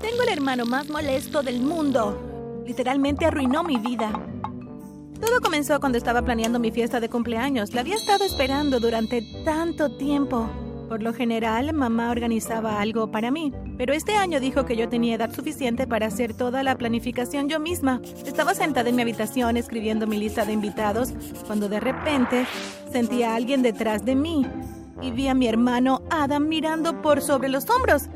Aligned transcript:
Tengo 0.00 0.22
el 0.22 0.30
hermano 0.30 0.64
más 0.64 0.88
molesto 0.88 1.42
del 1.42 1.60
mundo. 1.60 2.62
Literalmente 2.66 3.26
arruinó 3.26 3.62
mi 3.62 3.76
vida. 3.76 4.10
Todo 5.20 5.40
comenzó 5.40 5.78
cuando 5.80 5.98
estaba 5.98 6.22
planeando 6.22 6.58
mi 6.58 6.70
fiesta 6.70 6.98
de 6.98 7.08
cumpleaños. 7.08 7.74
La 7.74 7.82
había 7.82 7.96
estado 7.96 8.24
esperando 8.24 8.80
durante 8.80 9.22
tanto 9.44 9.96
tiempo. 9.96 10.48
Por 10.88 11.02
lo 11.02 11.12
general, 11.12 11.72
mamá 11.72 12.10
organizaba 12.10 12.80
algo 12.80 13.10
para 13.10 13.30
mí, 13.30 13.52
pero 13.78 13.94
este 13.94 14.16
año 14.16 14.40
dijo 14.40 14.66
que 14.66 14.76
yo 14.76 14.88
tenía 14.88 15.14
edad 15.14 15.32
suficiente 15.32 15.86
para 15.86 16.06
hacer 16.06 16.34
toda 16.34 16.62
la 16.62 16.76
planificación 16.76 17.48
yo 17.48 17.60
misma. 17.60 18.00
Estaba 18.26 18.54
sentada 18.54 18.88
en 18.88 18.96
mi 18.96 19.02
habitación 19.02 19.56
escribiendo 19.56 20.06
mi 20.06 20.18
lista 20.18 20.44
de 20.44 20.52
invitados 20.52 21.12
cuando 21.46 21.68
de 21.68 21.80
repente 21.80 22.46
sentí 22.90 23.22
a 23.22 23.34
alguien 23.34 23.62
detrás 23.62 24.04
de 24.04 24.16
mí 24.16 24.46
y 25.00 25.10
vi 25.10 25.28
a 25.28 25.34
mi 25.34 25.48
hermano 25.48 26.02
Adam 26.10 26.46
mirando 26.46 27.00
por 27.00 27.20
sobre 27.20 27.48
los 27.48 27.68
hombros. 27.70 28.08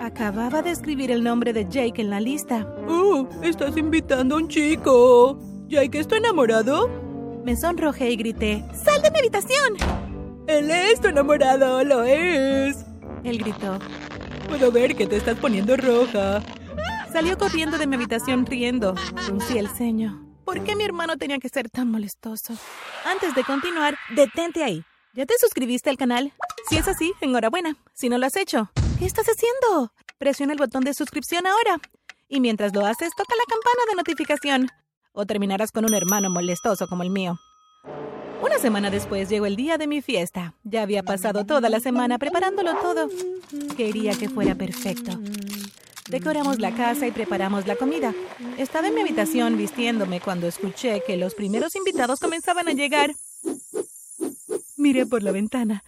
Acababa 0.00 0.62
de 0.62 0.70
escribir 0.70 1.10
el 1.10 1.22
nombre 1.22 1.52
de 1.52 1.68
Jake 1.68 2.00
en 2.00 2.08
la 2.08 2.20
lista. 2.20 2.66
¡Oh! 2.88 3.28
Estás 3.42 3.76
invitando 3.76 4.34
a 4.34 4.38
un 4.38 4.48
chico. 4.48 5.38
¿Jake 5.68 6.00
está 6.00 6.16
enamorado? 6.16 6.88
Me 7.44 7.54
sonrojé 7.54 8.10
y 8.10 8.16
grité: 8.16 8.64
¡Sal 8.72 9.02
de 9.02 9.10
mi 9.10 9.18
habitación! 9.18 9.76
Él 10.46 10.70
es 10.70 11.02
tu 11.02 11.08
enamorado, 11.08 11.84
lo 11.84 12.02
es. 12.04 12.86
Él 13.24 13.38
gritó. 13.38 13.78
Puedo 14.48 14.72
ver 14.72 14.96
que 14.96 15.06
te 15.06 15.18
estás 15.18 15.38
poniendo 15.38 15.76
roja. 15.76 16.42
Salió 17.12 17.36
corriendo 17.36 17.76
de 17.76 17.86
mi 17.86 17.96
habitación 17.96 18.46
riendo. 18.46 18.96
Fruncí 18.96 19.58
el 19.58 19.68
ceño. 19.68 20.26
¿Por 20.46 20.64
qué 20.64 20.76
mi 20.76 20.84
hermano 20.84 21.18
tenía 21.18 21.38
que 21.38 21.50
ser 21.50 21.68
tan 21.68 21.90
molestoso? 21.90 22.54
Antes 23.04 23.34
de 23.34 23.44
continuar, 23.44 23.98
detente 24.16 24.64
ahí. 24.64 24.82
¿Ya 25.12 25.26
te 25.26 25.34
suscribiste 25.38 25.90
al 25.90 25.98
canal? 25.98 26.32
Si 26.70 26.78
es 26.78 26.88
así, 26.88 27.12
enhorabuena. 27.20 27.76
Si 27.92 28.08
no 28.08 28.16
lo 28.16 28.26
has 28.26 28.36
hecho, 28.36 28.70
¿qué 29.00 29.06
estás 29.06 29.26
haciendo? 29.26 29.92
Presiona 30.18 30.52
el 30.52 30.58
botón 30.58 30.84
de 30.84 30.92
suscripción 30.92 31.46
ahora. 31.46 31.80
Y 32.28 32.40
mientras 32.40 32.74
lo 32.74 32.84
haces, 32.84 33.10
toca 33.16 33.34
la 33.34 33.44
campana 33.48 33.82
de 33.88 33.96
notificación. 33.96 34.68
O 35.12 35.24
terminarás 35.24 35.72
con 35.72 35.86
un 35.86 35.94
hermano 35.94 36.28
molestoso 36.28 36.86
como 36.86 37.02
el 37.02 37.08
mío. 37.10 37.38
Una 38.42 38.58
semana 38.58 38.90
después 38.90 39.30
llegó 39.30 39.46
el 39.46 39.56
día 39.56 39.78
de 39.78 39.86
mi 39.86 40.02
fiesta. 40.02 40.54
Ya 40.64 40.82
había 40.82 41.02
pasado 41.02 41.46
toda 41.46 41.70
la 41.70 41.80
semana 41.80 42.18
preparándolo 42.18 42.74
todo. 42.76 43.08
Quería 43.74 44.12
que 44.12 44.28
fuera 44.28 44.54
perfecto. 44.54 45.18
Decoramos 46.10 46.58
la 46.58 46.74
casa 46.74 47.06
y 47.06 47.10
preparamos 47.10 47.66
la 47.66 47.76
comida. 47.76 48.14
Estaba 48.58 48.88
en 48.88 48.94
mi 48.94 49.00
habitación 49.00 49.56
vistiéndome 49.56 50.20
cuando 50.20 50.46
escuché 50.46 51.02
que 51.06 51.16
los 51.16 51.34
primeros 51.34 51.74
invitados 51.74 52.20
comenzaban 52.20 52.68
a 52.68 52.72
llegar. 52.72 53.14
Miré 54.76 55.06
por 55.06 55.22
la 55.22 55.32
ventana. 55.32 55.82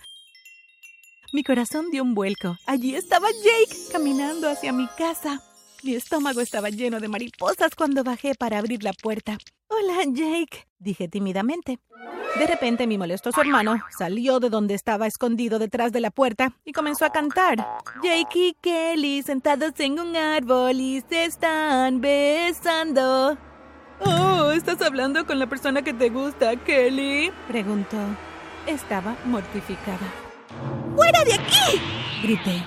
Mi 1.35 1.43
corazón 1.43 1.91
dio 1.91 2.03
un 2.03 2.15
vuelco. 2.15 2.59
Allí 2.67 2.95
estaba 2.95 3.29
Jake 3.31 3.75
caminando 3.91 4.51
hacia 4.51 4.71
mi 4.71 4.87
casa. 4.99 5.41
Mi 5.83 5.95
estómago 5.95 6.43
estaba 6.43 6.69
lleno 6.69 7.01
de 7.01 7.09
mariposas 7.09 7.75
cuando 7.75 8.05
bajé 8.05 8.35
para 8.35 8.59
abrir 8.59 8.85
la 8.85 8.93
puerta. 8.93 9.39
Hola, 9.69 10.03
Jake, 10.09 10.69
dije 10.79 11.09
tímidamente. 11.09 11.79
De 12.39 12.47
repente 12.47 12.87
mi 12.87 12.99
molestoso 12.99 13.41
hermano 13.41 13.81
salió 13.97 14.41
de 14.41 14.51
donde 14.51 14.75
estaba 14.75 15.07
escondido 15.07 15.59
detrás 15.59 15.91
de 15.91 16.01
la 16.01 16.11
puerta 16.11 16.53
y 16.67 16.73
comenzó 16.73 17.07
a 17.07 17.13
cantar. 17.13 17.67
Jake 18.03 18.49
y 18.49 18.57
Kelly 18.61 19.23
sentados 19.23 19.73
en 19.79 20.01
un 20.01 20.15
árbol 20.15 20.79
y 20.79 21.03
se 21.09 21.25
están 21.25 22.03
besando. 22.03 23.39
Oh, 24.05 24.51
¿estás 24.51 24.83
hablando 24.83 25.25
con 25.25 25.39
la 25.39 25.47
persona 25.47 25.81
que 25.81 25.95
te 25.95 26.11
gusta, 26.11 26.57
Kelly? 26.57 27.33
Preguntó. 27.49 27.97
Estaba 28.67 29.17
mortificada. 29.25 30.22
¡Fuera 30.97 31.25
de 31.25 31.35
aquí! 31.35 31.81
Grité. 32.23 32.65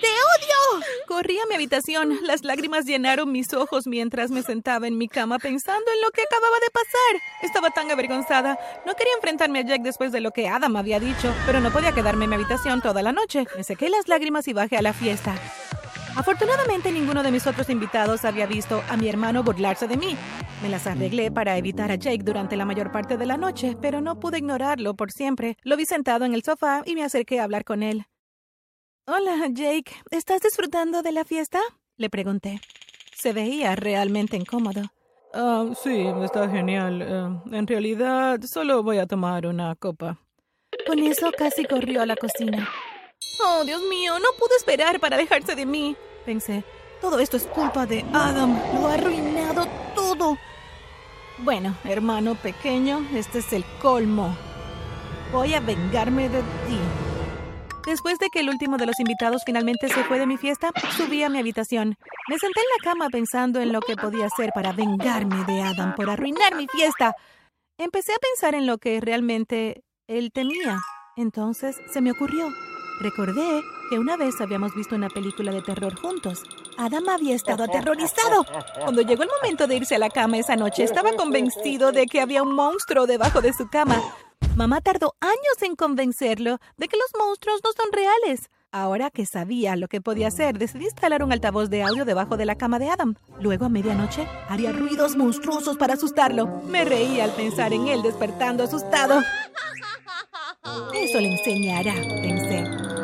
¡Te 0.00 0.06
odio! 0.06 0.84
Corrí 1.06 1.38
a 1.38 1.46
mi 1.48 1.54
habitación. 1.54 2.18
Las 2.22 2.42
lágrimas 2.44 2.84
llenaron 2.84 3.30
mis 3.30 3.52
ojos 3.54 3.86
mientras 3.86 4.30
me 4.30 4.42
sentaba 4.42 4.88
en 4.88 4.98
mi 4.98 5.08
cama 5.08 5.38
pensando 5.38 5.84
en 5.92 6.00
lo 6.00 6.10
que 6.10 6.22
acababa 6.22 6.56
de 6.60 6.70
pasar. 6.70 7.22
Estaba 7.42 7.70
tan 7.70 7.90
avergonzada. 7.90 8.58
No 8.86 8.94
quería 8.94 9.14
enfrentarme 9.14 9.60
a 9.60 9.62
Jack 9.62 9.82
después 9.82 10.10
de 10.10 10.20
lo 10.20 10.32
que 10.32 10.48
Adam 10.48 10.76
había 10.76 10.98
dicho, 10.98 11.34
pero 11.46 11.60
no 11.60 11.70
podía 11.70 11.92
quedarme 11.92 12.24
en 12.24 12.30
mi 12.30 12.36
habitación 12.36 12.80
toda 12.80 13.02
la 13.02 13.12
noche. 13.12 13.46
Me 13.56 13.64
sequé 13.64 13.88
las 13.88 14.08
lágrimas 14.08 14.48
y 14.48 14.52
bajé 14.52 14.76
a 14.76 14.82
la 14.82 14.92
fiesta. 14.92 15.34
Afortunadamente 16.16 16.90
ninguno 16.90 17.22
de 17.22 17.30
mis 17.30 17.46
otros 17.46 17.70
invitados 17.70 18.24
había 18.24 18.46
visto 18.46 18.82
a 18.88 18.96
mi 18.96 19.08
hermano 19.08 19.44
burlarse 19.44 19.86
de 19.86 19.96
mí. 19.96 20.16
Me 20.62 20.68
las 20.68 20.86
arreglé 20.86 21.30
para 21.30 21.56
evitar 21.56 21.90
a 21.90 21.94
Jake 21.94 22.22
durante 22.22 22.54
la 22.54 22.66
mayor 22.66 22.92
parte 22.92 23.16
de 23.16 23.24
la 23.24 23.38
noche, 23.38 23.76
pero 23.80 24.02
no 24.02 24.20
pude 24.20 24.38
ignorarlo 24.38 24.94
por 24.94 25.10
siempre. 25.10 25.56
Lo 25.62 25.76
vi 25.76 25.86
sentado 25.86 26.26
en 26.26 26.34
el 26.34 26.42
sofá 26.42 26.82
y 26.84 26.94
me 26.94 27.02
acerqué 27.02 27.40
a 27.40 27.44
hablar 27.44 27.64
con 27.64 27.82
él. 27.82 28.04
Hola, 29.06 29.48
Jake. 29.50 29.92
¿Estás 30.10 30.42
disfrutando 30.42 31.00
de 31.02 31.12
la 31.12 31.24
fiesta? 31.24 31.60
Le 31.96 32.10
pregunté. 32.10 32.60
Se 33.14 33.32
veía 33.32 33.74
realmente 33.74 34.36
incómodo. 34.36 34.82
Ah, 35.32 35.64
sí, 35.82 36.06
está 36.22 36.48
genial. 36.50 37.02
Eh, 37.02 37.56
en 37.56 37.66
realidad, 37.66 38.40
solo 38.42 38.82
voy 38.82 38.98
a 38.98 39.06
tomar 39.06 39.46
una 39.46 39.74
copa. 39.76 40.18
Con 40.86 40.98
eso 40.98 41.30
casi 41.36 41.64
corrió 41.64 42.02
a 42.02 42.06
la 42.06 42.16
cocina. 42.16 42.68
Oh, 43.42 43.64
Dios 43.64 43.80
mío, 43.88 44.18
no 44.18 44.28
pude 44.38 44.56
esperar 44.56 45.00
para 45.00 45.16
dejarse 45.16 45.54
de 45.54 45.64
mí. 45.64 45.96
Pensé, 46.26 46.64
todo 47.00 47.18
esto 47.18 47.38
es 47.38 47.46
culpa 47.46 47.86
de 47.86 48.04
Adam. 48.12 48.58
Lo 48.74 48.86
ha 48.88 48.94
arruinado 48.94 49.66
todo. 49.94 50.36
Bueno, 51.42 51.74
hermano 51.84 52.34
pequeño, 52.34 53.06
este 53.14 53.38
es 53.38 53.52
el 53.54 53.64
colmo. 53.80 54.36
Voy 55.32 55.54
a 55.54 55.60
vengarme 55.60 56.28
de 56.28 56.40
ti. 56.40 56.78
Después 57.86 58.18
de 58.18 58.28
que 58.30 58.40
el 58.40 58.50
último 58.50 58.76
de 58.76 58.84
los 58.84 59.00
invitados 59.00 59.42
finalmente 59.46 59.88
se 59.88 60.04
fue 60.04 60.18
de 60.18 60.26
mi 60.26 60.36
fiesta, 60.36 60.70
subí 60.98 61.22
a 61.22 61.30
mi 61.30 61.38
habitación. 61.38 61.96
Me 62.28 62.38
senté 62.38 62.60
en 62.60 62.66
la 62.76 62.84
cama 62.84 63.08
pensando 63.08 63.58
en 63.58 63.72
lo 63.72 63.80
que 63.80 63.96
podía 63.96 64.26
hacer 64.26 64.50
para 64.54 64.72
vengarme 64.72 65.44
de 65.46 65.62
Adam 65.62 65.94
por 65.94 66.10
arruinar 66.10 66.56
mi 66.56 66.66
fiesta. 66.68 67.14
Empecé 67.78 68.12
a 68.12 68.18
pensar 68.18 68.54
en 68.54 68.66
lo 68.66 68.76
que 68.76 69.00
realmente 69.00 69.82
él 70.08 70.32
temía. 70.32 70.78
Entonces 71.16 71.80
se 71.90 72.02
me 72.02 72.10
ocurrió. 72.10 72.48
Recordé 73.00 73.62
que 73.88 73.98
una 73.98 74.18
vez 74.18 74.38
habíamos 74.42 74.74
visto 74.74 74.94
una 74.94 75.08
película 75.08 75.52
de 75.52 75.62
terror 75.62 75.98
juntos. 75.98 76.42
Adam 76.80 77.08
había 77.08 77.34
estado 77.34 77.64
aterrorizado. 77.68 78.46
Cuando 78.80 79.02
llegó 79.02 79.22
el 79.22 79.30
momento 79.40 79.66
de 79.66 79.76
irse 79.76 79.96
a 79.96 79.98
la 79.98 80.10
cama 80.10 80.38
esa 80.38 80.56
noche, 80.56 80.82
estaba 80.82 81.12
convencido 81.12 81.92
de 81.92 82.06
que 82.06 82.20
había 82.20 82.42
un 82.42 82.54
monstruo 82.54 83.06
debajo 83.06 83.40
de 83.40 83.52
su 83.52 83.68
cama. 83.68 84.00
Mamá 84.56 84.80
tardó 84.80 85.14
años 85.20 85.62
en 85.62 85.76
convencerlo 85.76 86.58
de 86.76 86.88
que 86.88 86.96
los 86.96 87.10
monstruos 87.18 87.60
no 87.62 87.70
son 87.72 87.92
reales. 87.92 88.50
Ahora 88.72 89.10
que 89.10 89.26
sabía 89.26 89.74
lo 89.74 89.88
que 89.88 90.00
podía 90.00 90.28
hacer, 90.28 90.56
decidí 90.58 90.84
instalar 90.84 91.24
un 91.24 91.32
altavoz 91.32 91.70
de 91.70 91.82
audio 91.82 92.04
debajo 92.04 92.36
de 92.36 92.46
la 92.46 92.54
cama 92.54 92.78
de 92.78 92.88
Adam. 92.88 93.16
Luego, 93.40 93.64
a 93.64 93.68
medianoche, 93.68 94.28
haría 94.48 94.72
ruidos 94.72 95.16
monstruosos 95.16 95.76
para 95.76 95.94
asustarlo. 95.94 96.46
Me 96.68 96.84
reía 96.84 97.24
al 97.24 97.32
pensar 97.32 97.72
en 97.72 97.88
él 97.88 98.02
despertando 98.02 98.62
asustado. 98.62 99.20
Eso 100.94 101.20
le 101.20 101.32
enseñará, 101.32 101.94
pensé. 101.94 102.99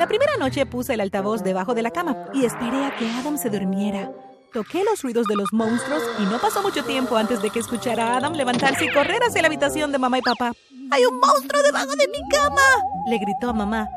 La 0.00 0.08
primera 0.08 0.38
noche 0.38 0.64
puse 0.64 0.94
el 0.94 1.00
altavoz 1.02 1.44
debajo 1.44 1.74
de 1.74 1.82
la 1.82 1.90
cama 1.90 2.16
y 2.32 2.46
esperé 2.46 2.86
a 2.86 2.96
que 2.96 3.06
Adam 3.06 3.36
se 3.36 3.50
durmiera. 3.50 4.10
Toqué 4.50 4.82
los 4.82 5.02
ruidos 5.02 5.26
de 5.26 5.36
los 5.36 5.52
monstruos 5.52 6.02
y 6.18 6.22
no 6.22 6.38
pasó 6.38 6.62
mucho 6.62 6.82
tiempo 6.84 7.18
antes 7.18 7.42
de 7.42 7.50
que 7.50 7.58
escuchara 7.58 8.06
a 8.06 8.16
Adam 8.16 8.32
levantarse 8.32 8.86
y 8.86 8.92
correr 8.94 9.20
hacia 9.22 9.42
la 9.42 9.48
habitación 9.48 9.92
de 9.92 9.98
mamá 9.98 10.16
y 10.16 10.22
papá. 10.22 10.52
¡Hay 10.90 11.04
un 11.04 11.20
monstruo 11.20 11.62
debajo 11.62 11.94
de 11.96 12.08
mi 12.08 12.26
cama! 12.30 12.62
le 13.10 13.18
gritó 13.18 13.50
a 13.50 13.52
mamá. 13.52 13.90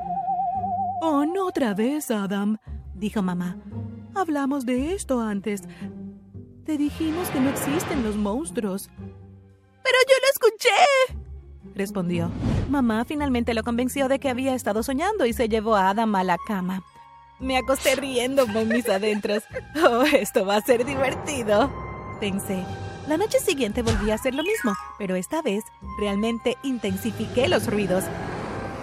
Oh, 1.02 1.26
no 1.26 1.48
otra 1.48 1.74
vez, 1.74 2.12
Adam, 2.12 2.58
dijo 2.96 3.22
mamá. 3.22 3.56
Hablamos 4.14 4.66
de 4.66 4.96
esto 4.96 5.22
antes. 5.22 5.62
Te 6.66 6.78
dijimos 6.78 7.30
que 7.30 7.40
no 7.40 7.50
existen 7.50 8.04
los 8.04 8.18
monstruos. 8.18 8.90
Pero 8.98 9.98
yo 10.10 10.16
lo 10.22 10.28
escuché, 10.34 11.23
respondió. 11.76 12.30
Mamá 12.70 13.06
finalmente 13.06 13.54
lo 13.54 13.64
convenció 13.64 14.08
de 14.08 14.20
que 14.20 14.30
había 14.30 14.56
estado 14.56 14.84
soñando 14.84 15.26
y 15.26 15.34
se 15.34 15.50
llevó 15.50 15.76
a 15.76 15.90
Adam 15.90 16.16
a 16.16 16.24
la 16.24 16.38
cama. 16.46 16.84
Me 17.40 17.58
acosté 17.58 17.96
riendo 17.96 18.46
con 18.48 18.68
mis 18.70 18.88
adentros. 18.88 19.44
Oh, 19.84 20.04
esto 20.04 20.46
va 20.46 20.58
a 20.58 20.62
ser 20.62 20.86
divertido, 20.86 21.72
pensé. 22.20 22.64
La 23.08 23.18
noche 23.18 23.40
siguiente 23.40 23.82
volví 23.82 24.12
a 24.12 24.16
hacer 24.16 24.34
lo 24.34 24.44
mismo, 24.44 24.74
pero 24.98 25.16
esta 25.16 25.42
vez 25.42 25.64
realmente 26.00 26.58
intensifiqué 26.64 27.50
los 27.50 27.68
ruidos. 27.68 28.06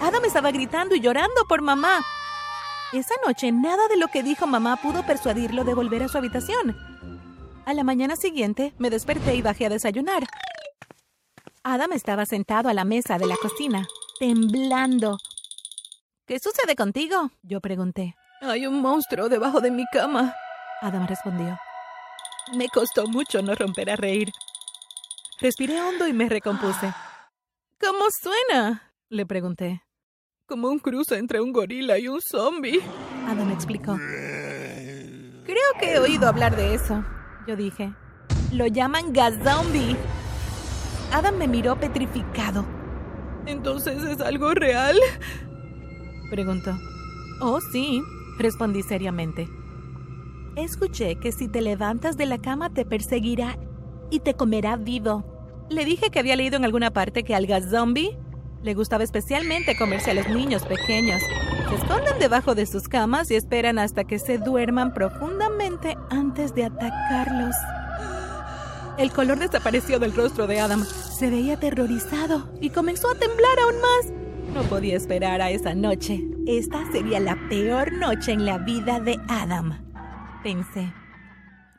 Adam 0.02 0.24
estaba 0.24 0.50
gritando 0.50 0.94
y 0.94 1.00
llorando 1.00 1.46
por 1.48 1.62
mamá. 1.62 2.00
Esa 2.92 3.14
noche 3.26 3.52
nada 3.52 3.88
de 3.88 3.96
lo 3.96 4.08
que 4.08 4.22
dijo 4.22 4.46
mamá 4.46 4.76
pudo 4.76 5.06
persuadirlo 5.06 5.64
de 5.64 5.74
volver 5.74 6.02
a 6.02 6.08
su 6.08 6.18
habitación. 6.18 6.76
A 7.64 7.72
la 7.72 7.84
mañana 7.84 8.16
siguiente 8.16 8.74
me 8.78 8.90
desperté 8.90 9.36
y 9.36 9.42
bajé 9.42 9.66
a 9.66 9.70
desayunar. 9.70 10.24
Adam 11.62 11.92
estaba 11.92 12.24
sentado 12.24 12.70
a 12.70 12.74
la 12.74 12.86
mesa 12.86 13.18
de 13.18 13.26
la 13.26 13.36
cocina, 13.36 13.86
temblando. 14.18 15.18
¿Qué 16.26 16.38
sucede 16.38 16.74
contigo? 16.74 17.32
Yo 17.42 17.60
pregunté. 17.60 18.16
Hay 18.40 18.66
un 18.66 18.80
monstruo 18.80 19.28
debajo 19.28 19.60
de 19.60 19.70
mi 19.70 19.84
cama. 19.92 20.34
Adam 20.80 21.06
respondió. 21.06 21.58
Me 22.56 22.68
costó 22.68 23.06
mucho 23.06 23.42
no 23.42 23.54
romper 23.54 23.90
a 23.90 23.96
reír. 23.96 24.30
Respiré 25.38 25.82
hondo 25.82 26.08
y 26.08 26.14
me 26.14 26.30
recompuse. 26.30 26.94
¿Cómo 27.78 28.04
suena? 28.22 28.94
Le 29.10 29.26
pregunté. 29.26 29.82
Como 30.46 30.68
un 30.68 30.78
cruce 30.78 31.18
entre 31.18 31.42
un 31.42 31.52
gorila 31.52 31.98
y 31.98 32.08
un 32.08 32.22
zombie. 32.22 32.80
Adam 33.28 33.50
explicó. 33.52 33.96
Creo 35.44 35.72
que 35.78 35.92
he 35.92 35.98
oído 35.98 36.26
hablar 36.26 36.56
de 36.56 36.72
eso, 36.72 37.04
yo 37.46 37.54
dije. 37.54 37.92
Lo 38.50 38.66
llaman 38.66 39.12
Gazombie. 39.12 39.96
Adam 41.12 41.36
me 41.36 41.48
miró 41.48 41.76
petrificado. 41.76 42.64
¿Entonces 43.46 44.02
es 44.04 44.20
algo 44.20 44.54
real? 44.54 44.96
Preguntó. 46.30 46.76
Oh, 47.40 47.60
sí, 47.72 48.02
respondí 48.38 48.82
seriamente. 48.82 49.48
Escuché 50.56 51.16
que 51.16 51.32
si 51.32 51.48
te 51.48 51.60
levantas 51.62 52.16
de 52.16 52.26
la 52.26 52.38
cama 52.38 52.70
te 52.70 52.84
perseguirá 52.84 53.58
y 54.10 54.20
te 54.20 54.34
comerá 54.34 54.76
vivo. 54.76 55.24
Le 55.68 55.84
dije 55.84 56.10
que 56.10 56.18
había 56.18 56.36
leído 56.36 56.56
en 56.56 56.64
alguna 56.64 56.90
parte 56.90 57.22
que 57.22 57.34
al 57.34 57.46
zombie 57.62 58.16
le 58.62 58.74
gustaba 58.74 59.04
especialmente 59.04 59.76
comerse 59.76 60.10
a 60.10 60.14
los 60.14 60.28
niños 60.28 60.64
pequeños. 60.66 61.22
Se 61.68 61.76
esconden 61.76 62.18
debajo 62.18 62.54
de 62.54 62.66
sus 62.66 62.88
camas 62.88 63.30
y 63.30 63.36
esperan 63.36 63.78
hasta 63.78 64.04
que 64.04 64.18
se 64.18 64.38
duerman 64.38 64.92
profundamente 64.92 65.96
antes 66.10 66.54
de 66.54 66.64
atacarlos. 66.64 67.54
El 69.00 69.12
color 69.12 69.38
desapareció 69.38 69.98
del 69.98 70.14
rostro 70.14 70.46
de 70.46 70.60
Adam. 70.60 70.84
Se 70.84 71.30
veía 71.30 71.54
aterrorizado 71.54 72.52
y 72.60 72.68
comenzó 72.68 73.10
a 73.10 73.14
temblar 73.14 73.58
aún 73.58 73.80
más. 73.80 74.52
No 74.52 74.62
podía 74.68 74.94
esperar 74.94 75.40
a 75.40 75.50
esa 75.50 75.74
noche. 75.74 76.22
Esta 76.46 76.84
sería 76.92 77.18
la 77.18 77.34
peor 77.48 77.92
noche 77.92 78.32
en 78.32 78.44
la 78.44 78.58
vida 78.58 79.00
de 79.00 79.18
Adam. 79.26 79.86
Pensé. 80.42 80.92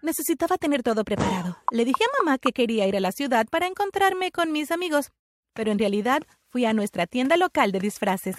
Necesitaba 0.02 0.58
tener 0.58 0.82
todo 0.82 1.04
preparado. 1.04 1.60
Le 1.70 1.86
dije 1.86 2.04
a 2.04 2.24
mamá 2.24 2.40
que 2.40 2.54
quería 2.54 2.88
ir 2.88 2.98
a 2.98 3.00
la 3.00 3.12
ciudad 3.12 3.46
para 3.52 3.68
encontrarme 3.68 4.32
con 4.32 4.52
mis 4.52 4.72
amigos, 4.72 5.12
pero 5.54 5.72
en 5.72 5.78
realidad 5.78 6.24
fui 6.50 6.66
a 6.66 6.74
nuestra 6.74 7.06
tienda 7.06 7.38
local 7.38 7.72
de 7.72 7.82
disfraces. 7.82 8.38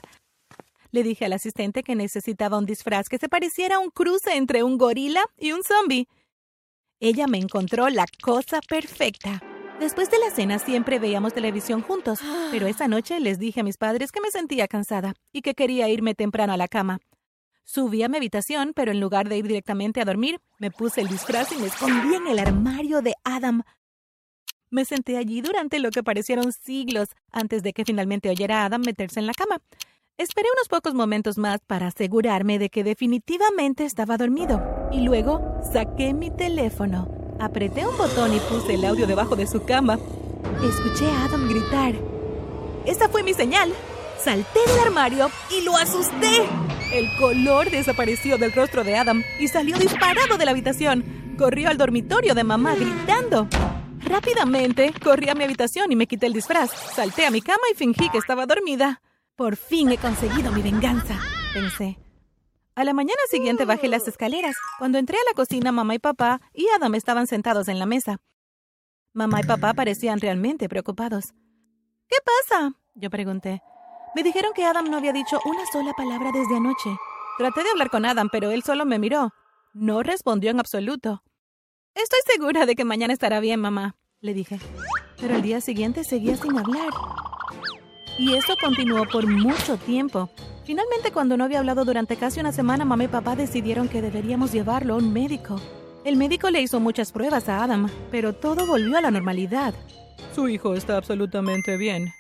Le 0.91 1.05
dije 1.05 1.27
al 1.27 1.35
asistente 1.35 1.85
que 1.85 1.95
necesitaba 1.95 2.59
un 2.59 2.67
disfraz 2.67 3.09
que 3.09 3.19
se 3.19 3.29
pareciera 3.29 3.77
a 3.77 3.79
un 3.79 3.91
cruce 3.91 4.35
entre 4.35 4.65
un 4.65 4.77
gorila 4.77 5.23
y 5.39 5.53
un 5.53 5.63
zombie. 5.63 6.09
Ella 7.05 7.27
me 7.27 7.39
encontró 7.39 7.89
la 7.89 8.07
cosa 8.23 8.61
perfecta. 8.61 9.43
Después 9.81 10.09
de 10.09 10.21
la 10.21 10.31
cena 10.31 10.61
siempre 10.61 11.01
veíamos 11.01 11.35
televisión 11.35 11.83
juntos, 11.83 12.21
pero 12.53 12.69
esa 12.69 12.87
noche 12.87 13.19
les 13.19 13.41
dije 13.41 13.59
a 13.59 13.65
mis 13.65 13.77
padres 13.77 14.13
que 14.13 14.21
me 14.21 14.31
sentía 14.31 14.69
cansada 14.69 15.15
y 15.33 15.43
que 15.43 15.55
quería 15.55 15.89
irme 15.89 16.15
temprano 16.15 16.53
a 16.53 16.57
la 16.57 16.69
cama. 16.69 17.01
Subí 17.65 18.05
a 18.05 18.09
mi 18.09 18.19
habitación, 18.19 18.71
pero 18.73 18.93
en 18.93 19.01
lugar 19.01 19.29
de 19.29 19.37
ir 19.37 19.49
directamente 19.49 20.01
a 20.01 20.05
dormir, 20.05 20.39
me 20.59 20.71
puse 20.71 21.01
el 21.01 21.09
disfraz 21.09 21.51
y 21.51 21.57
me 21.57 21.67
escondí 21.67 22.15
en 22.15 22.29
el 22.29 22.39
armario 22.39 23.03
de 23.03 23.15
Adam. 23.25 23.65
Me 24.71 24.85
senté 24.85 25.17
allí 25.17 25.41
durante 25.41 25.81
lo 25.81 25.91
que 25.91 26.05
parecieron 26.05 26.53
siglos 26.53 27.09
antes 27.33 27.65
de 27.65 27.73
que 27.73 27.85
finalmente 27.85 28.31
oyera 28.31 28.63
a 28.63 28.67
Adam 28.67 28.83
meterse 28.87 29.19
en 29.19 29.27
la 29.27 29.35
cama. 29.35 29.59
Esperé 30.19 30.47
unos 30.57 30.69
pocos 30.69 30.95
momentos 30.95 31.37
más 31.37 31.59
para 31.67 31.89
asegurarme 31.89 32.61
de 32.61 32.71
que 32.71 32.85
definitivamente 32.85 33.87
estaba 33.87 34.17
dormido. 34.17 34.82
Y 34.93 35.01
luego 35.01 35.61
saqué 35.73 36.13
mi 36.13 36.31
teléfono, 36.31 37.09
apreté 37.41 37.87
un 37.87 37.97
botón 37.97 38.35
y 38.35 38.41
puse 38.41 38.75
el 38.75 38.85
audio 38.85 39.07
debajo 39.07 39.37
de 39.37 39.47
su 39.47 39.65
cama. 39.65 39.99
Escuché 40.63 41.11
a 41.11 41.25
Adam 41.25 41.49
gritar. 41.49 41.95
Esa 42.85 43.09
fue 43.09 43.23
mi 43.23 43.33
señal. 43.35 43.73
Salté 44.23 44.61
del 44.67 44.79
armario 44.81 45.31
y 45.51 45.65
lo 45.65 45.77
asusté. 45.77 46.47
El 46.93 47.09
color 47.19 47.71
desapareció 47.71 48.39
del 48.39 48.53
rostro 48.53 48.85
de 48.85 48.97
Adam 48.97 49.23
y 49.41 49.49
salió 49.49 49.77
disparado 49.79 50.37
de 50.37 50.45
la 50.45 50.51
habitación. 50.51 51.05
Corrió 51.39 51.71
al 51.71 51.79
dormitorio 51.79 52.35
de 52.35 52.45
mamá 52.45 52.75
gritando. 52.75 53.49
Rápidamente 54.05 54.93
corrí 55.03 55.29
a 55.29 55.35
mi 55.35 55.45
habitación 55.45 55.91
y 55.91 55.97
me 55.97 56.07
quité 56.07 56.27
el 56.27 56.35
disfraz. 56.35 56.71
Salté 56.95 57.27
a 57.27 57.31
mi 57.31 57.41
cama 57.41 57.63
y 57.73 57.75
fingí 57.75 58.11
que 58.11 58.19
estaba 58.19 58.47
dormida. 58.47 59.01
Por 59.37 59.57
fin 59.57 59.91
he 59.91 59.97
conseguido 59.97 60.53
mi 60.53 60.61
venganza, 60.61 61.19
pensé. 61.55 62.02
A 62.75 62.85
la 62.85 62.95
mañana 62.95 63.21
siguiente 63.31 63.67
bajé 63.67 63.89
las 63.89 64.09
escaleras. 64.09 64.57
Cuando 64.79 64.99
entré 64.99 65.19
a 65.19 65.31
la 65.31 65.35
cocina, 65.35 65.73
mamá 65.73 65.95
y 65.95 65.99
papá 65.99 66.41
y 66.55 66.67
Adam 66.69 66.95
estaban 66.95 67.27
sentados 67.27 67.69
en 67.69 67.79
la 67.79 67.85
mesa. 67.85 68.19
Mamá 69.13 69.41
y 69.41 69.45
papá 69.45 69.75
parecían 69.75 70.21
realmente 70.21 70.71
preocupados. 70.71 71.35
¿Qué 72.09 72.17
pasa? 72.25 72.73
Yo 72.95 73.11
pregunté. 73.11 73.63
Me 74.15 74.23
dijeron 74.23 74.53
que 74.55 74.65
Adam 74.65 74.91
no 74.91 74.97
había 74.97 75.13
dicho 75.13 75.39
una 75.45 75.67
sola 75.71 75.93
palabra 75.93 76.31
desde 76.33 76.57
anoche. 76.57 76.97
Traté 77.37 77.63
de 77.63 77.71
hablar 77.71 77.91
con 77.91 78.07
Adam, 78.07 78.29
pero 78.33 78.51
él 78.51 78.63
solo 78.63 78.87
me 78.87 78.99
miró. 78.99 79.33
No 79.75 80.03
respondió 80.03 80.51
en 80.51 80.61
absoluto. 80.61 81.23
Estoy 81.95 82.21
segura 82.27 82.65
de 82.65 82.75
que 82.75 82.85
mañana 82.85 83.13
estará 83.13 83.41
bien, 83.41 83.61
mamá, 83.61 83.97
le 84.21 84.33
dije. 84.33 84.59
Pero 85.21 85.37
el 85.37 85.43
día 85.43 85.61
siguiente 85.61 86.05
seguía 86.05 86.37
sin 86.37 86.59
hablar. 86.59 86.91
Y 88.19 88.35
eso 88.35 88.55
continuó 88.61 89.05
por 89.07 89.27
mucho 89.27 89.77
tiempo. 89.77 90.31
Finalmente, 90.65 91.11
cuando 91.11 91.37
no 91.37 91.45
había 91.45 91.59
hablado 91.59 91.85
durante 91.85 92.17
casi 92.17 92.39
una 92.39 92.53
semana, 92.53 92.85
mamá 92.85 93.05
y 93.05 93.09
papá 93.09 93.35
decidieron 93.35 93.89
que 93.89 94.01
deberíamos 94.01 94.53
llevarlo 94.53 94.95
a 94.95 94.97
un 94.99 95.13
médico. 95.13 95.61
El 96.05 96.17
médico 96.17 96.51
le 96.51 96.61
hizo 96.61 96.79
muchas 96.79 97.11
pruebas 97.11 97.49
a 97.49 97.65
Adam, 97.65 97.89
pero 98.11 98.33
todo 98.33 98.67
volvió 98.67 98.97
a 98.97 99.01
la 99.01 99.11
normalidad. 99.11 99.75
Su 100.35 100.49
hijo 100.49 100.75
está 100.75 100.97
absolutamente 100.97 101.77
bien, 101.77 102.13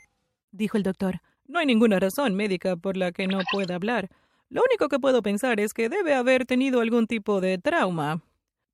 dijo 0.50 0.76
el 0.76 0.82
doctor. 0.82 1.20
No 1.46 1.60
hay 1.60 1.66
ninguna 1.66 2.00
razón 2.00 2.34
médica 2.34 2.76
por 2.76 2.96
la 2.96 3.12
que 3.12 3.26
no 3.26 3.40
pueda 3.52 3.76
hablar. 3.76 4.08
Lo 4.48 4.62
único 4.68 4.88
que 4.88 4.98
puedo 4.98 5.22
pensar 5.22 5.60
es 5.60 5.72
que 5.72 5.88
debe 5.88 6.14
haber 6.14 6.44
tenido 6.44 6.80
algún 6.80 7.06
tipo 7.06 7.40
de 7.40 7.58
trauma. 7.58 8.22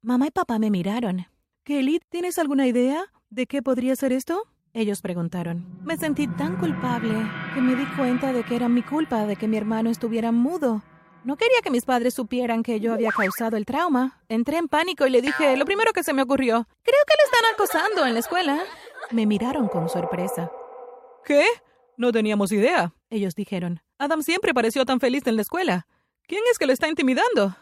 Mamá 0.03 0.29
y 0.29 0.31
papá 0.31 0.59
me 0.59 0.71
miraron. 0.71 1.27
Kelly, 1.65 2.01
¿tienes 2.09 2.39
alguna 2.39 2.67
idea 2.67 3.05
de 3.31 3.47
qué 3.47 3.63
podría 3.63 3.95
ser 3.97 4.13
esto? 4.13 4.45
Ellos 4.79 5.03
preguntaron. 5.03 5.67
Me 5.83 5.97
sentí 5.97 6.29
tan 6.29 6.55
culpable 6.55 7.13
que 7.53 7.61
me 7.61 7.75
di 7.75 7.85
cuenta 7.97 8.33
de 8.33 8.45
que 8.45 8.55
era 8.55 8.69
mi 8.69 8.83
culpa 8.83 9.27
de 9.27 9.35
que 9.35 9.49
mi 9.49 9.57
hermano 9.57 9.91
estuviera 9.91 10.31
mudo. 10.31 10.85
No 11.25 11.37
quería 11.37 11.63
que 11.65 11.73
mis 11.73 11.85
padres 11.85 12.15
supieran 12.15 12.63
que 12.63 12.79
yo 12.79 12.95
había 12.95 13.11
causado 13.11 13.57
el 13.57 13.67
trauma. 13.67 14.21
Entré 14.29 14.57
en 14.57 14.69
pánico 14.69 15.05
y 15.05 15.11
le 15.11 15.21
dije 15.21 15.57
lo 15.57 15.65
primero 15.65 15.93
que 15.93 16.05
se 16.05 16.13
me 16.13 16.23
ocurrió. 16.23 16.69
Creo 16.85 17.03
que 17.09 17.15
lo 17.19 17.25
están 17.25 17.55
acosando 17.55 18.07
en 18.07 18.15
la 18.15 18.21
escuela. 18.21 18.61
Me 19.11 19.27
miraron 19.27 19.67
con 19.67 19.89
sorpresa. 19.89 20.49
¿Qué? 21.25 21.45
No 21.97 22.13
teníamos 22.13 22.53
idea, 22.53 22.95
ellos 23.11 23.35
dijeron. 23.35 23.81
Adam 23.99 24.23
siempre 24.23 24.55
pareció 24.55 24.85
tan 24.85 25.01
feliz 25.01 25.27
en 25.27 25.35
la 25.35 25.43
escuela. 25.43 25.89
¿Quién 26.29 26.43
es 26.53 26.57
que 26.57 26.67
lo 26.67 26.73
está 26.73 26.87
intimidando? 26.87 27.57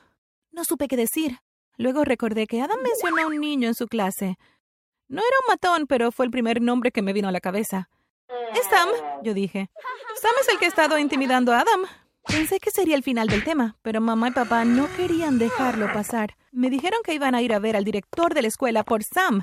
No 0.52 0.64
supe 0.66 0.86
qué 0.86 0.98
decir. 0.98 1.38
Luego 1.78 2.04
recordé 2.04 2.46
que 2.46 2.60
Adam 2.60 2.78
mencionó 2.82 3.22
a 3.22 3.26
un 3.26 3.40
niño 3.40 3.68
en 3.68 3.74
su 3.74 3.86
clase. 3.86 4.36
No 5.08 5.20
era 5.20 5.36
un 5.42 5.52
matón, 5.52 5.86
pero 5.86 6.10
fue 6.10 6.26
el 6.26 6.32
primer 6.32 6.60
nombre 6.60 6.90
que 6.90 7.02
me 7.02 7.12
vino 7.12 7.28
a 7.28 7.32
la 7.32 7.40
cabeza. 7.40 7.88
Es 8.54 8.66
Sam, 8.68 8.88
yo 9.22 9.34
dije. 9.34 9.70
Sam 10.20 10.32
es 10.40 10.48
el 10.48 10.58
que 10.58 10.64
ha 10.64 10.68
estado 10.68 10.98
intimidando 10.98 11.52
a 11.52 11.60
Adam. 11.60 11.82
Pensé 12.26 12.58
que 12.58 12.72
sería 12.72 12.96
el 12.96 13.04
final 13.04 13.28
del 13.28 13.44
tema, 13.44 13.76
pero 13.82 14.00
mamá 14.00 14.28
y 14.28 14.32
papá 14.32 14.64
no 14.64 14.88
querían 14.96 15.38
dejarlo 15.38 15.92
pasar. 15.92 16.36
Me 16.50 16.70
dijeron 16.70 17.00
que 17.04 17.14
iban 17.14 17.36
a 17.36 17.42
ir 17.42 17.52
a 17.52 17.60
ver 17.60 17.76
al 17.76 17.84
director 17.84 18.34
de 18.34 18.42
la 18.42 18.48
escuela 18.48 18.82
por 18.82 19.04
Sam. 19.04 19.42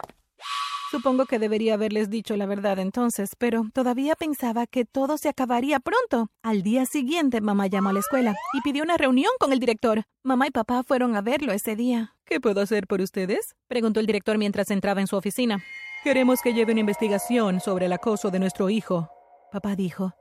Supongo 0.93 1.25
que 1.25 1.39
debería 1.39 1.73
haberles 1.73 2.11
dicho 2.11 2.37
la 2.37 2.45
verdad 2.45 2.77
entonces, 2.77 3.31
pero 3.39 3.65
todavía 3.73 4.13
pensaba 4.13 4.67
que 4.67 4.85
todo 4.85 5.17
se 5.17 5.27
acabaría 5.27 5.79
pronto. 5.79 6.29
Al 6.43 6.61
día 6.61 6.85
siguiente, 6.85 7.41
mamá 7.41 7.65
llamó 7.65 7.89
a 7.89 7.93
la 7.93 7.99
escuela 7.99 8.35
y 8.53 8.61
pidió 8.61 8.83
una 8.83 8.95
reunión 8.95 9.31
con 9.39 9.51
el 9.51 9.59
director. 9.59 10.03
Mamá 10.21 10.45
y 10.45 10.51
papá 10.51 10.83
fueron 10.83 11.15
a 11.15 11.21
verlo 11.21 11.51
ese 11.51 11.75
día. 11.75 12.15
¿Qué 12.25 12.39
puedo 12.39 12.61
hacer 12.61 12.85
por 12.85 13.01
ustedes? 13.01 13.55
preguntó 13.67 14.01
el 14.01 14.05
director 14.05 14.37
mientras 14.37 14.69
entraba 14.69 15.01
en 15.01 15.07
su 15.07 15.15
oficina. 15.15 15.63
Queremos 16.03 16.41
que 16.43 16.53
lleve 16.53 16.73
una 16.73 16.81
investigación 16.81 17.59
sobre 17.59 17.87
el 17.87 17.93
acoso 17.93 18.29
de 18.29 18.37
nuestro 18.37 18.69
hijo. 18.69 19.09
Papá 19.51 19.75
dijo. 19.75 20.13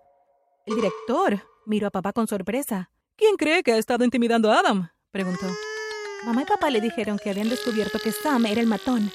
El 0.64 0.76
director 0.76 1.42
miró 1.66 1.88
a 1.88 1.90
papá 1.90 2.14
con 2.14 2.26
sorpresa. 2.26 2.88
¿Quién 3.16 3.36
cree 3.36 3.62
que 3.62 3.74
ha 3.74 3.76
estado 3.76 4.04
intimidando 4.04 4.50
a 4.50 4.60
Adam? 4.60 4.88
preguntó. 5.10 5.48
Mamá 6.24 6.40
y 6.40 6.46
papá 6.46 6.70
le 6.70 6.80
dijeron 6.80 7.18
que 7.22 7.28
habían 7.28 7.50
descubierto 7.50 7.98
que 7.98 8.10
Sam 8.10 8.46
era 8.46 8.62
el 8.62 8.66
matón 8.66 9.12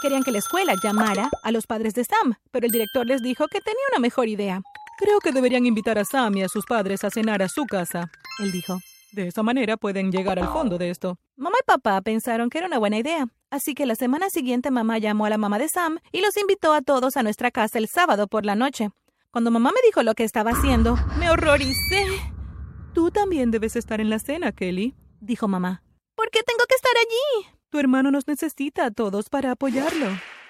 Querían 0.00 0.22
que 0.22 0.30
la 0.30 0.38
escuela 0.38 0.74
llamara 0.80 1.28
a 1.42 1.50
los 1.50 1.66
padres 1.66 1.92
de 1.94 2.04
Sam, 2.04 2.34
pero 2.52 2.66
el 2.66 2.72
director 2.72 3.06
les 3.06 3.20
dijo 3.20 3.48
que 3.48 3.60
tenía 3.60 3.82
una 3.90 4.00
mejor 4.00 4.28
idea. 4.28 4.62
Creo 4.96 5.18
que 5.18 5.32
deberían 5.32 5.66
invitar 5.66 5.98
a 5.98 6.04
Sam 6.04 6.36
y 6.36 6.42
a 6.42 6.48
sus 6.48 6.66
padres 6.66 7.02
a 7.04 7.10
cenar 7.10 7.42
a 7.42 7.48
su 7.48 7.66
casa, 7.66 8.10
él 8.38 8.52
dijo. 8.52 8.78
De 9.12 9.26
esa 9.26 9.42
manera 9.42 9.76
pueden 9.76 10.12
llegar 10.12 10.38
al 10.38 10.48
fondo 10.48 10.78
de 10.78 10.90
esto. 10.90 11.16
Mamá 11.36 11.56
y 11.60 11.64
papá 11.64 12.00
pensaron 12.02 12.50
que 12.50 12.58
era 12.58 12.66
una 12.66 12.78
buena 12.78 12.98
idea, 12.98 13.26
así 13.50 13.74
que 13.74 13.86
la 13.86 13.94
semana 13.94 14.30
siguiente 14.30 14.70
mamá 14.70 14.98
llamó 14.98 15.24
a 15.24 15.30
la 15.30 15.38
mamá 15.38 15.58
de 15.58 15.68
Sam 15.68 15.98
y 16.12 16.20
los 16.20 16.36
invitó 16.36 16.72
a 16.72 16.82
todos 16.82 17.16
a 17.16 17.22
nuestra 17.22 17.50
casa 17.50 17.78
el 17.78 17.88
sábado 17.88 18.28
por 18.28 18.44
la 18.44 18.54
noche. 18.54 18.90
Cuando 19.30 19.50
mamá 19.50 19.70
me 19.70 19.80
dijo 19.84 20.02
lo 20.02 20.14
que 20.14 20.24
estaba 20.24 20.52
haciendo, 20.52 20.96
me 21.18 21.30
horroricé. 21.30 22.06
Tú 22.94 23.10
también 23.10 23.50
debes 23.50 23.76
estar 23.76 24.00
en 24.00 24.10
la 24.10 24.18
cena, 24.18 24.52
Kelly, 24.52 24.94
dijo 25.20 25.48
mamá. 25.48 25.82
¿Por 26.14 26.30
qué 26.30 26.40
tengo 26.42 26.64
que 26.68 26.74
estar 26.74 26.92
allí? 26.96 27.57
Tu 27.70 27.78
hermano 27.78 28.10
nos 28.10 28.26
necesita 28.26 28.86
a 28.86 28.90
todos 28.90 29.28
para 29.28 29.50
apoyarlo. 29.50 30.06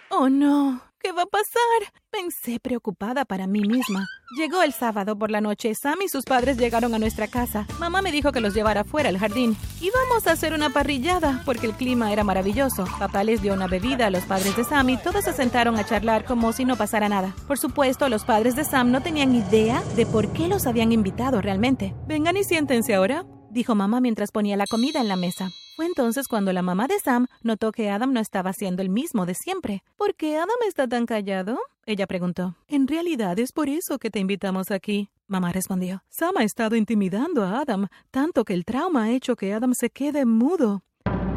Oh, 0.08 0.28
no. 0.28 0.80
¿Qué 1.00 1.10
va 1.10 1.22
a 1.22 1.26
pasar? 1.26 1.92
Pensé 2.10 2.60
preocupada 2.60 3.24
para 3.24 3.48
mí 3.48 3.62
misma. 3.62 4.06
Llegó 4.36 4.62
el 4.62 4.72
sábado 4.72 5.18
por 5.18 5.30
la 5.30 5.40
noche. 5.40 5.74
Sam 5.74 5.98
y 6.04 6.08
sus 6.08 6.24
padres 6.24 6.58
llegaron 6.58 6.94
a 6.94 6.98
nuestra 7.00 7.26
casa. 7.26 7.66
Mamá 7.80 8.02
me 8.02 8.12
dijo 8.12 8.30
que 8.30 8.40
los 8.40 8.54
llevara 8.54 8.84
fuera 8.84 9.08
al 9.08 9.18
jardín. 9.18 9.56
Íbamos 9.80 10.28
a 10.28 10.32
hacer 10.32 10.52
una 10.52 10.70
parrillada 10.70 11.42
porque 11.44 11.66
el 11.66 11.72
clima 11.72 12.12
era 12.12 12.22
maravilloso. 12.22 12.84
Papá 13.00 13.24
les 13.24 13.42
dio 13.42 13.52
una 13.52 13.66
bebida 13.66 14.06
a 14.06 14.10
los 14.10 14.22
padres 14.24 14.56
de 14.56 14.62
Sam 14.62 14.90
y 14.90 14.96
todos 14.96 15.24
se 15.24 15.32
sentaron 15.32 15.76
a 15.76 15.84
charlar 15.84 16.24
como 16.24 16.52
si 16.52 16.64
no 16.64 16.76
pasara 16.76 17.08
nada. 17.08 17.34
Por 17.48 17.58
supuesto, 17.58 18.08
los 18.08 18.24
padres 18.24 18.54
de 18.54 18.64
Sam 18.64 18.92
no 18.92 19.02
tenían 19.02 19.34
idea 19.34 19.82
de 19.96 20.06
por 20.06 20.32
qué 20.32 20.46
los 20.46 20.68
habían 20.68 20.92
invitado 20.92 21.40
realmente. 21.40 21.94
Vengan 22.06 22.36
y 22.36 22.44
siéntense 22.44 22.94
ahora, 22.94 23.24
dijo 23.50 23.74
mamá 23.74 24.00
mientras 24.00 24.30
ponía 24.30 24.56
la 24.56 24.66
comida 24.66 25.00
en 25.00 25.08
la 25.08 25.16
mesa. 25.16 25.50
Fue 25.78 25.86
entonces 25.86 26.26
cuando 26.26 26.52
la 26.52 26.60
mamá 26.62 26.88
de 26.88 26.98
Sam 26.98 27.28
notó 27.40 27.70
que 27.70 27.88
Adam 27.88 28.12
no 28.12 28.18
estaba 28.18 28.52
siendo 28.52 28.82
el 28.82 28.88
mismo 28.88 29.26
de 29.26 29.34
siempre. 29.36 29.84
¿Por 29.96 30.16
qué 30.16 30.36
Adam 30.36 30.56
está 30.66 30.88
tan 30.88 31.06
callado? 31.06 31.56
Ella 31.86 32.08
preguntó. 32.08 32.56
En 32.66 32.88
realidad 32.88 33.38
es 33.38 33.52
por 33.52 33.68
eso 33.68 34.00
que 34.00 34.10
te 34.10 34.18
invitamos 34.18 34.72
aquí. 34.72 35.08
Mamá 35.28 35.52
respondió. 35.52 36.02
Sam 36.08 36.38
ha 36.38 36.42
estado 36.42 36.74
intimidando 36.74 37.44
a 37.44 37.60
Adam, 37.60 37.86
tanto 38.10 38.44
que 38.44 38.54
el 38.54 38.64
trauma 38.64 39.04
ha 39.04 39.10
hecho 39.10 39.36
que 39.36 39.54
Adam 39.54 39.72
se 39.72 39.88
quede 39.88 40.24
mudo. 40.24 40.82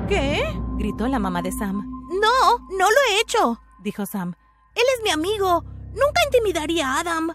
¿Qué? 0.07 0.41
gritó 0.79 1.07
la 1.07 1.19
mamá 1.19 1.43
de 1.43 1.51
Sam. 1.51 1.88
No, 2.19 2.57
no 2.75 2.89
lo 2.89 2.98
he 3.12 3.21
hecho, 3.21 3.60
dijo 3.83 4.07
Sam. 4.07 4.33
Él 4.74 4.86
es 4.98 5.03
mi 5.03 5.12
amigo. 5.12 5.63
Nunca 5.89 6.19
intimidaría 6.25 6.88
a 6.88 7.01
Adam. 7.01 7.31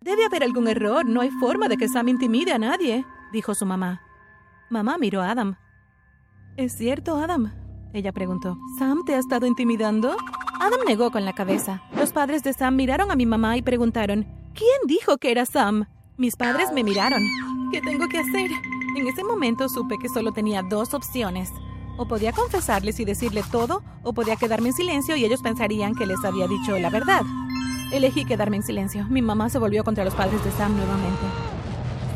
Debe 0.00 0.24
haber 0.24 0.42
algún 0.42 0.68
error. 0.68 1.04
No 1.04 1.20
hay 1.20 1.30
forma 1.32 1.68
de 1.68 1.76
que 1.76 1.90
Sam 1.90 2.08
intimide 2.08 2.54
a 2.54 2.58
nadie, 2.58 3.04
dijo 3.30 3.54
su 3.54 3.66
mamá. 3.66 4.00
Mamá 4.70 4.96
miró 4.96 5.20
a 5.20 5.32
Adam. 5.32 5.58
¿Es 6.60 6.76
cierto, 6.76 7.16
Adam? 7.16 7.54
Ella 7.94 8.12
preguntó. 8.12 8.58
¿Sam 8.78 9.02
te 9.06 9.14
ha 9.14 9.18
estado 9.18 9.46
intimidando? 9.46 10.14
Adam 10.60 10.80
negó 10.86 11.10
con 11.10 11.24
la 11.24 11.32
cabeza. 11.32 11.82
Los 11.96 12.12
padres 12.12 12.42
de 12.42 12.52
Sam 12.52 12.76
miraron 12.76 13.10
a 13.10 13.16
mi 13.16 13.24
mamá 13.24 13.56
y 13.56 13.62
preguntaron, 13.62 14.26
¿quién 14.52 14.78
dijo 14.84 15.16
que 15.16 15.30
era 15.30 15.46
Sam? 15.46 15.86
Mis 16.18 16.36
padres 16.36 16.70
me 16.70 16.84
miraron. 16.84 17.22
¿Qué 17.72 17.80
tengo 17.80 18.08
que 18.08 18.18
hacer? 18.18 18.50
En 18.94 19.08
ese 19.08 19.24
momento 19.24 19.70
supe 19.70 19.96
que 19.96 20.10
solo 20.10 20.32
tenía 20.32 20.62
dos 20.62 20.92
opciones. 20.92 21.50
O 21.96 22.06
podía 22.06 22.32
confesarles 22.32 23.00
y 23.00 23.06
decirle 23.06 23.42
todo, 23.50 23.82
o 24.02 24.12
podía 24.12 24.36
quedarme 24.36 24.68
en 24.68 24.74
silencio 24.74 25.16
y 25.16 25.24
ellos 25.24 25.40
pensarían 25.40 25.94
que 25.94 26.04
les 26.04 26.22
había 26.26 26.46
dicho 26.46 26.78
la 26.78 26.90
verdad. 26.90 27.22
Elegí 27.90 28.26
quedarme 28.26 28.58
en 28.58 28.64
silencio. 28.64 29.06
Mi 29.08 29.22
mamá 29.22 29.48
se 29.48 29.58
volvió 29.58 29.82
contra 29.82 30.04
los 30.04 30.14
padres 30.14 30.44
de 30.44 30.50
Sam 30.50 30.76
nuevamente. 30.76 31.24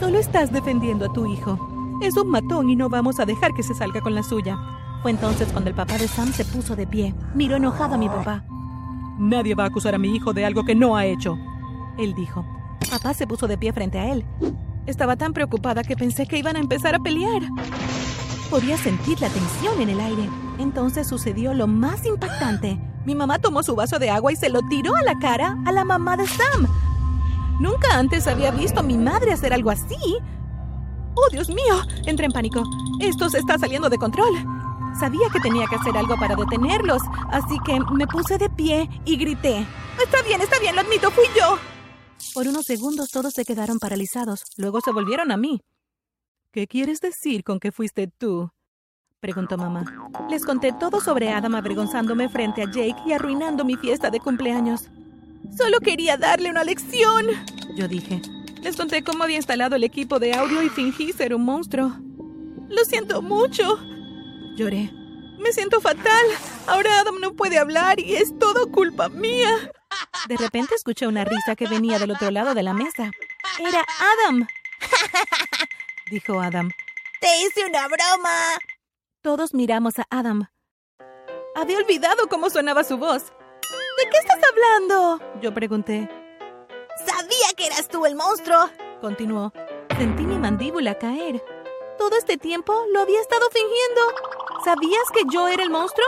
Solo 0.00 0.18
estás 0.18 0.52
defendiendo 0.52 1.06
a 1.06 1.12
tu 1.14 1.24
hijo. 1.24 1.73
Es 2.00 2.16
un 2.16 2.30
matón 2.30 2.70
y 2.70 2.76
no 2.76 2.88
vamos 2.88 3.20
a 3.20 3.24
dejar 3.24 3.52
que 3.54 3.62
se 3.62 3.74
salga 3.74 4.00
con 4.00 4.14
la 4.14 4.22
suya. 4.22 4.58
Fue 5.02 5.10
entonces 5.10 5.48
cuando 5.52 5.70
el 5.70 5.76
papá 5.76 5.98
de 5.98 6.08
Sam 6.08 6.32
se 6.32 6.44
puso 6.44 6.76
de 6.76 6.86
pie. 6.86 7.14
Miró 7.34 7.56
enojado 7.56 7.94
a 7.94 7.98
mi 7.98 8.08
papá. 8.08 8.44
Nadie 9.18 9.54
va 9.54 9.64
a 9.64 9.66
acusar 9.68 9.94
a 9.94 9.98
mi 9.98 10.14
hijo 10.14 10.32
de 10.32 10.44
algo 10.44 10.64
que 10.64 10.74
no 10.74 10.96
ha 10.96 11.06
hecho. 11.06 11.38
Él 11.98 12.14
dijo. 12.14 12.44
Papá 12.90 13.14
se 13.14 13.26
puso 13.26 13.46
de 13.46 13.58
pie 13.58 13.72
frente 13.72 13.98
a 13.98 14.12
él. 14.12 14.24
Estaba 14.86 15.16
tan 15.16 15.32
preocupada 15.32 15.82
que 15.82 15.96
pensé 15.96 16.26
que 16.26 16.38
iban 16.38 16.56
a 16.56 16.60
empezar 16.60 16.94
a 16.94 16.98
pelear. 16.98 17.42
Podía 18.50 18.76
sentir 18.76 19.20
la 19.20 19.28
tensión 19.28 19.80
en 19.80 19.90
el 19.90 20.00
aire. 20.00 20.28
Entonces 20.58 21.06
sucedió 21.06 21.54
lo 21.54 21.66
más 21.66 22.04
impactante. 22.04 22.78
Mi 23.04 23.14
mamá 23.14 23.38
tomó 23.38 23.62
su 23.62 23.74
vaso 23.74 23.98
de 23.98 24.10
agua 24.10 24.32
y 24.32 24.36
se 24.36 24.48
lo 24.48 24.62
tiró 24.62 24.96
a 24.96 25.02
la 25.02 25.18
cara 25.18 25.58
a 25.64 25.72
la 25.72 25.84
mamá 25.84 26.16
de 26.16 26.26
Sam. 26.26 26.66
Nunca 27.60 27.98
antes 27.98 28.26
había 28.26 28.50
visto 28.50 28.80
a 28.80 28.82
mi 28.82 28.98
madre 28.98 29.32
hacer 29.32 29.52
algo 29.52 29.70
así. 29.70 30.18
¡Oh, 31.14 31.28
Dios 31.30 31.48
mío! 31.48 31.82
Entré 32.06 32.26
en 32.26 32.32
pánico. 32.32 32.62
Esto 33.00 33.28
se 33.30 33.38
está 33.38 33.58
saliendo 33.58 33.88
de 33.88 33.98
control. 33.98 34.34
Sabía 34.98 35.28
que 35.32 35.40
tenía 35.40 35.66
que 35.66 35.76
hacer 35.76 35.96
algo 35.96 36.16
para 36.16 36.36
detenerlos, 36.36 37.02
así 37.30 37.58
que 37.64 37.78
me 37.92 38.06
puse 38.06 38.38
de 38.38 38.48
pie 38.48 38.88
y 39.04 39.16
grité. 39.16 39.66
Está 40.02 40.22
bien, 40.22 40.40
está 40.40 40.58
bien, 40.60 40.74
lo 40.74 40.82
admito, 40.82 41.10
fui 41.10 41.24
yo. 41.36 41.58
Por 42.32 42.46
unos 42.46 42.64
segundos 42.64 43.10
todos 43.10 43.32
se 43.32 43.44
quedaron 43.44 43.78
paralizados, 43.78 44.44
luego 44.56 44.80
se 44.80 44.92
volvieron 44.92 45.32
a 45.32 45.36
mí. 45.36 45.60
¿Qué 46.52 46.68
quieres 46.68 47.00
decir 47.00 47.42
con 47.42 47.58
que 47.58 47.72
fuiste 47.72 48.06
tú? 48.06 48.50
preguntó 49.18 49.56
mamá. 49.56 49.84
Les 50.30 50.44
conté 50.44 50.72
todo 50.72 51.00
sobre 51.00 51.30
Adam 51.32 51.54
avergonzándome 51.54 52.28
frente 52.28 52.62
a 52.62 52.66
Jake 52.66 53.02
y 53.06 53.12
arruinando 53.12 53.64
mi 53.64 53.76
fiesta 53.76 54.10
de 54.10 54.20
cumpleaños. 54.20 54.88
Solo 55.56 55.78
quería 55.80 56.16
darle 56.16 56.50
una 56.50 56.62
lección, 56.62 57.26
yo 57.76 57.88
dije. 57.88 58.22
Les 58.64 58.76
conté 58.76 59.04
cómo 59.04 59.24
había 59.24 59.36
instalado 59.36 59.76
el 59.76 59.84
equipo 59.84 60.18
de 60.18 60.32
audio 60.32 60.62
y 60.62 60.70
fingí 60.70 61.12
ser 61.12 61.34
un 61.34 61.44
monstruo. 61.44 61.92
Lo 62.70 62.82
siento 62.86 63.20
mucho. 63.20 63.78
Lloré. 64.56 64.90
Me 65.38 65.52
siento 65.52 65.82
fatal. 65.82 66.26
Ahora 66.66 67.00
Adam 67.00 67.20
no 67.20 67.34
puede 67.34 67.58
hablar 67.58 68.00
y 68.00 68.16
es 68.16 68.38
todo 68.38 68.72
culpa 68.72 69.10
mía. 69.10 69.70
De 70.28 70.38
repente 70.38 70.74
escuché 70.74 71.06
una 71.06 71.26
risa 71.26 71.56
que 71.56 71.66
venía 71.66 71.98
del 71.98 72.12
otro 72.12 72.30
lado 72.30 72.54
de 72.54 72.62
la 72.62 72.72
mesa. 72.72 73.10
Era 73.58 73.84
Adam. 74.24 74.48
dijo 76.10 76.40
Adam. 76.40 76.70
Te 77.20 77.28
hice 77.42 77.66
una 77.66 77.86
broma. 77.86 78.38
Todos 79.20 79.52
miramos 79.52 79.98
a 79.98 80.06
Adam. 80.08 80.48
Había 81.54 81.76
olvidado 81.76 82.30
cómo 82.30 82.48
sonaba 82.48 82.82
su 82.82 82.96
voz. 82.96 83.24
¿De 83.24 84.10
qué 84.10 84.16
estás 84.16 84.40
hablando? 84.50 85.20
Yo 85.42 85.52
pregunté. 85.52 86.08
Eras 87.74 87.88
tú 87.88 88.06
el 88.06 88.14
monstruo, 88.14 88.70
continuó. 89.00 89.52
Sentí 89.98 90.22
mi 90.22 90.38
mandíbula 90.38 90.96
caer. 90.96 91.44
Todo 91.98 92.16
este 92.16 92.36
tiempo 92.36 92.72
lo 92.92 93.00
había 93.00 93.20
estado 93.20 93.48
fingiendo. 93.50 94.00
¿Sabías 94.64 95.02
que 95.12 95.22
yo 95.32 95.48
era 95.48 95.64
el 95.64 95.70
monstruo? 95.70 96.06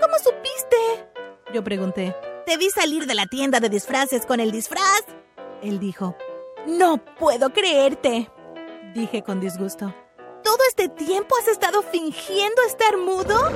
¿Cómo 0.00 0.14
supiste? 0.16 1.10
Yo 1.52 1.62
pregunté. 1.62 2.16
Te 2.46 2.56
vi 2.56 2.70
salir 2.70 3.04
de 3.04 3.14
la 3.14 3.26
tienda 3.26 3.60
de 3.60 3.68
disfraces 3.68 4.24
con 4.24 4.40
el 4.40 4.52
disfraz. 4.52 5.04
Él 5.62 5.78
dijo. 5.80 6.16
No 6.66 6.96
puedo 6.96 7.50
creerte. 7.50 8.30
Dije 8.94 9.22
con 9.22 9.38
disgusto. 9.38 9.94
¿Todo 10.42 10.64
este 10.66 10.88
tiempo 10.88 11.34
has 11.38 11.48
estado 11.48 11.82
fingiendo 11.82 12.62
estar 12.66 12.96
mudo? 12.96 13.50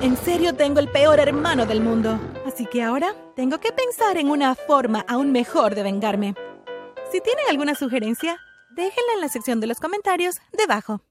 En 0.00 0.16
serio 0.16 0.54
tengo 0.54 0.80
el 0.80 0.90
peor 0.90 1.20
hermano 1.20 1.66
del 1.66 1.82
mundo. 1.82 2.18
Así 2.46 2.64
que 2.64 2.82
ahora 2.82 3.14
tengo 3.36 3.60
que 3.60 3.70
pensar 3.70 4.16
en 4.16 4.30
una 4.30 4.54
forma 4.54 5.04
aún 5.06 5.30
mejor 5.30 5.74
de 5.74 5.82
vengarme. 5.82 6.34
Si 7.12 7.20
tienen 7.20 7.44
alguna 7.50 7.74
sugerencia, 7.74 8.38
déjenla 8.70 9.12
en 9.16 9.20
la 9.20 9.28
sección 9.28 9.60
de 9.60 9.66
los 9.66 9.80
comentarios 9.80 10.36
debajo. 10.56 11.02